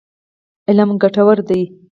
علم 0.69 0.89
ګټور 1.01 1.37
دی. 1.47 1.61